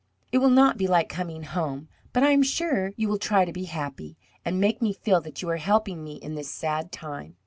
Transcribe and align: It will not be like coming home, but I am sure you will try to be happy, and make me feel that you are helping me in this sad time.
It 0.31 0.39
will 0.39 0.49
not 0.49 0.79
be 0.79 0.87
like 0.87 1.09
coming 1.09 1.43
home, 1.43 1.87
but 2.11 2.23
I 2.23 2.31
am 2.31 2.41
sure 2.41 2.91
you 2.97 3.07
will 3.07 3.19
try 3.19 3.45
to 3.45 3.53
be 3.53 3.65
happy, 3.65 4.17
and 4.43 4.59
make 4.59 4.81
me 4.81 4.93
feel 4.93 5.21
that 5.21 5.43
you 5.43 5.49
are 5.49 5.57
helping 5.57 6.03
me 6.03 6.13
in 6.15 6.33
this 6.33 6.49
sad 6.49 6.91
time. 6.91 7.35